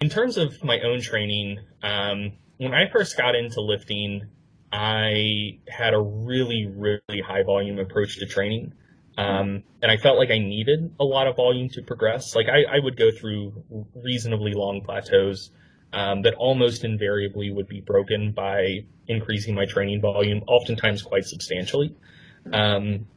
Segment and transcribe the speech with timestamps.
[0.00, 4.28] in terms of my own training, um, when I first got into lifting,
[4.72, 8.74] I had a really, really high volume approach to training.
[9.16, 12.36] Um, and I felt like I needed a lot of volume to progress.
[12.36, 13.64] Like I, I would go through
[13.94, 15.50] reasonably long plateaus
[15.92, 21.96] um, that almost invariably would be broken by increasing my training volume, oftentimes quite substantially.
[22.52, 23.08] Um,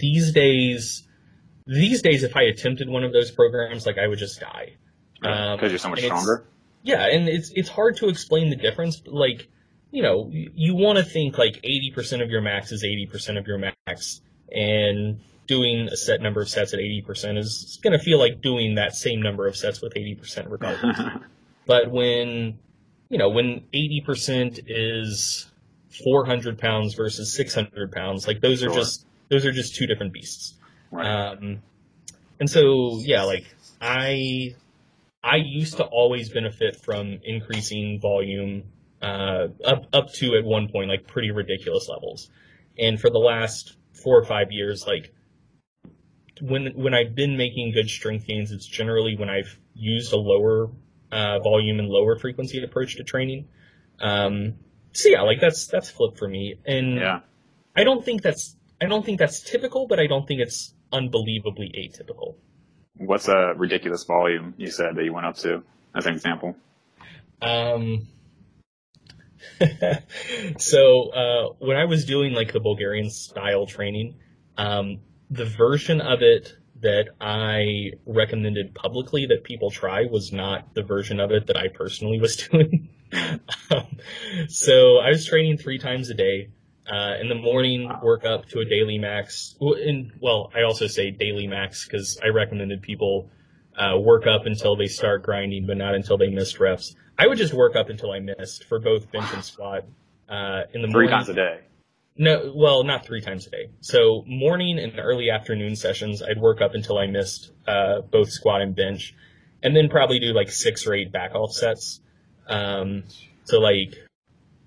[0.00, 1.06] these days,
[1.66, 4.76] these days, if I attempted one of those programs, like I would just die.
[5.22, 6.44] Because um, you're so much stronger.
[6.82, 8.96] Yeah, and it's it's hard to explain the difference.
[8.96, 9.48] But like,
[9.90, 13.46] you know, you, you want to think like 80% of your max is 80% of
[13.46, 18.18] your max, and doing a set number of sets at 80% is going to feel
[18.18, 20.98] like doing that same number of sets with 80% regardless.
[21.66, 22.58] but when,
[23.08, 25.50] you know, when 80% is
[26.04, 28.74] 400 pounds versus 600 pounds, like those are sure.
[28.74, 30.54] just, those are just two different beasts.
[30.90, 31.06] Right.
[31.06, 31.62] Um,
[32.40, 33.44] and so, yeah, like
[33.80, 34.54] I,
[35.22, 38.64] I used to always benefit from increasing volume,
[39.00, 42.30] uh, up, up to at one point, like pretty ridiculous levels.
[42.78, 45.12] And for the last four or five years, like
[46.40, 50.70] when when I've been making good strength gains, it's generally when I've used a lower
[51.12, 53.48] uh, volume and lower frequency approach to training.
[54.00, 54.54] Um,
[54.92, 57.20] so yeah, like that's that's flip for me, and yeah.
[57.76, 61.72] I don't think that's I don't think that's typical, but I don't think it's unbelievably
[61.78, 62.34] atypical.
[62.96, 65.62] What's a ridiculous volume you said that you went up to
[65.94, 66.56] as an example?
[67.40, 68.06] Um,
[70.58, 74.16] so uh, when I was doing like the Bulgarian style training,
[74.56, 80.82] um, the version of it that I recommended publicly that people try was not the
[80.82, 82.88] version of it that I personally was doing.
[83.70, 83.98] um,
[84.48, 86.50] so I was training three times a day.
[86.90, 89.54] Uh, in the morning, work up to a daily max.
[89.60, 93.30] In, well, I also say daily max because I recommended people
[93.76, 96.94] uh, work up until they start grinding, but not until they missed reps.
[97.18, 99.84] I would just work up until I missed for both bench and squat.
[100.28, 101.60] Uh, in the three morning, times a day.
[102.16, 103.70] No, well, not three times a day.
[103.80, 108.60] So morning and early afternoon sessions, I'd work up until I missed uh, both squat
[108.60, 109.14] and bench,
[109.62, 112.00] and then probably do like six or eight back off sets.
[112.48, 113.04] Um,
[113.44, 113.94] so like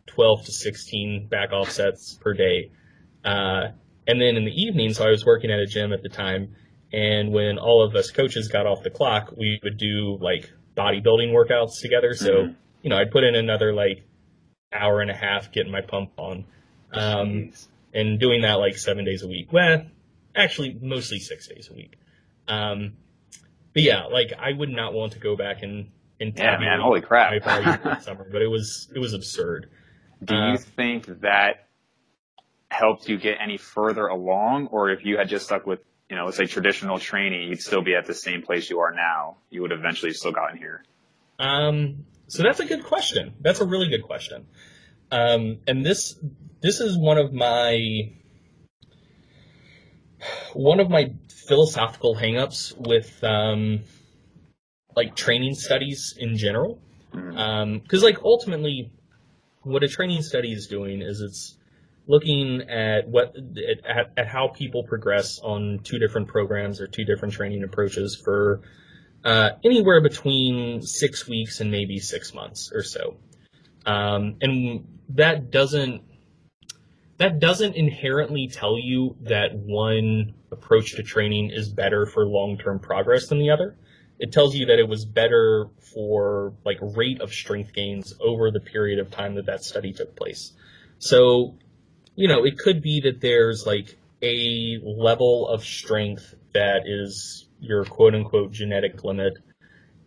[0.07, 2.71] twelve to sixteen back off sets per day.
[3.23, 3.69] Uh,
[4.07, 6.55] and then in the evening, so I was working at a gym at the time,
[6.93, 11.31] and when all of us coaches got off the clock, we would do like bodybuilding
[11.31, 12.13] workouts together.
[12.13, 12.53] So, mm-hmm.
[12.83, 14.03] you know, I'd put in another like
[14.71, 16.45] hour and a half getting my pump on.
[16.94, 17.51] Um,
[17.95, 19.51] and doing that like seven days a week.
[19.51, 19.85] Well,
[20.35, 21.95] actually, mostly six days a week.
[22.47, 22.94] Um,
[23.73, 25.89] but yeah, like I would not want to go back and
[26.19, 27.31] and yeah, man, holy crap,
[28.03, 29.69] summer, but it was it was absurd.
[30.23, 31.67] Do uh, you think that
[32.69, 36.25] helped you get any further along, or if you had just stuck with you know,
[36.25, 39.37] let's say traditional training, you'd still be at the same place you are now.
[39.49, 40.83] You would eventually still gotten here.
[41.39, 43.33] Um, so that's a good question.
[43.41, 44.45] That's a really good question.
[45.11, 46.17] Um, and this
[46.61, 48.11] this is one of my
[50.53, 51.13] one of my
[51.47, 53.81] philosophical hangups with um,
[54.95, 56.79] like training studies in general.
[57.11, 57.37] Because mm-hmm.
[57.37, 58.91] um, like ultimately,
[59.65, 61.57] what a training study is doing is it's
[62.07, 63.35] looking at what
[63.83, 68.61] at, at how people progress on two different programs or two different training approaches for
[69.23, 73.17] uh, anywhere between six weeks and maybe six months or so.
[73.85, 76.03] Um, and that doesn't
[77.17, 83.27] that doesn't inherently tell you that one approach to training is better for long-term progress
[83.27, 83.77] than the other.
[84.19, 88.59] It tells you that it was better for like rate of strength gains over the
[88.59, 90.53] period of time that that study took place.
[90.99, 91.55] So
[92.15, 97.83] you know, it could be that there's like a level of strength that is your
[97.85, 99.33] quote unquote genetic limit.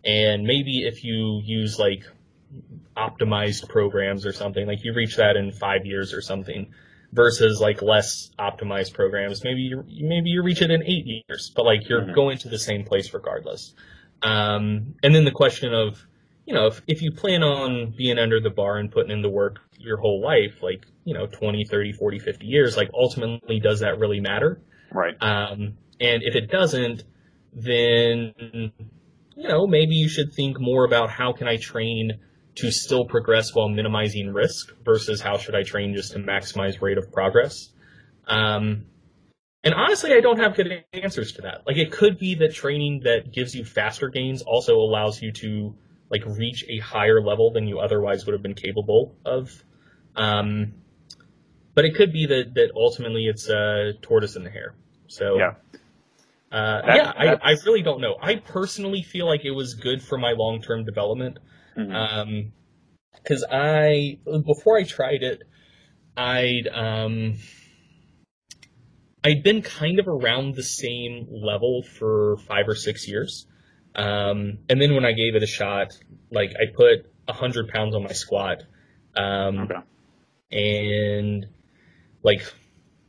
[0.03, 2.03] And maybe if you use like
[2.97, 6.73] optimized programs or something, like you reach that in five years or something
[7.11, 9.43] versus like less optimized programs.
[9.43, 12.13] Maybe you maybe you reach it in eight years, but like you're mm-hmm.
[12.13, 13.73] going to the same place regardless.
[14.21, 16.05] Um, and then the question of,
[16.45, 19.29] you know, if, if you plan on being under the bar and putting in the
[19.29, 23.81] work your whole life, like, you know, 20, 30, 40, 50 years, like ultimately does
[23.81, 24.61] that really matter?
[24.91, 25.15] Right.
[25.21, 27.03] Um, and if it doesn't,
[27.53, 28.33] then,
[29.35, 32.19] you know, maybe you should think more about how can I train
[32.55, 36.97] to still progress while minimizing risk versus how should I train just to maximize rate
[36.97, 37.69] of progress.
[38.27, 38.85] Um,
[39.71, 41.65] and honestly, I don't have good answers to that.
[41.67, 45.75] Like it could be that training that gives you faster gains also allows you to
[46.09, 49.63] like reach a higher level than you otherwise would have been capable of.
[50.15, 50.73] Um,
[51.75, 54.75] but it could be that that ultimately it's a tortoise in the hare.
[55.07, 55.53] So yeah.
[56.51, 58.17] Uh, That- yeah, I, I really don't know.
[58.19, 61.37] I personally feel like it was good for my long term development.
[61.77, 61.93] Mhm.
[61.93, 62.51] Um,
[63.23, 65.43] cause I, before I tried it,
[66.17, 67.35] I'd, um,
[69.23, 73.45] I'd been kind of around the same level for five or six years.
[73.95, 75.97] Um, and then when I gave it a shot,
[76.31, 78.63] like I put a hundred pounds on my squat.
[79.15, 79.81] Um, okay.
[80.51, 81.47] and
[82.23, 82.41] like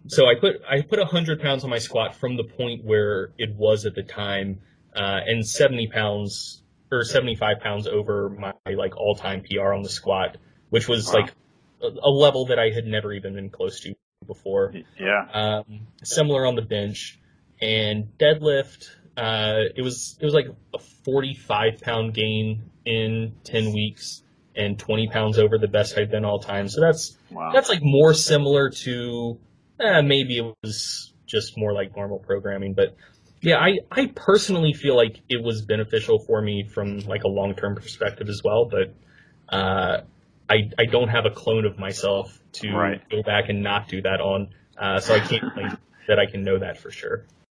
[0.09, 3.55] so I put I put hundred pounds on my squat from the point where it
[3.55, 4.61] was at the time,
[4.97, 9.83] uh, and seventy pounds or seventy five pounds over my like all time PR on
[9.83, 10.39] the squat,
[10.71, 11.21] which was Wow.
[11.21, 11.35] like
[11.83, 13.95] a, a level that I had never even been close to
[14.31, 14.73] before.
[14.99, 15.27] Yeah.
[15.33, 17.19] Um, similar on the bench
[17.61, 18.89] and deadlift.
[19.17, 24.23] Uh, it was it was like a 45 pound gain in 10 weeks
[24.55, 26.69] and 20 pounds over the best I've been all time.
[26.69, 27.51] So that's Wow.
[27.53, 29.39] that's like more similar to
[29.79, 32.97] eh, maybe it was just more like normal programming, but
[33.41, 37.55] yeah, I I personally feel like it was beneficial for me from like a long
[37.55, 38.95] term perspective as well, but
[39.49, 40.03] uh,
[40.51, 43.01] I I don't have a clone of myself to Right.
[43.09, 46.43] go back and not do that on, uh, so I can't claim that I can
[46.43, 47.25] know that for sure.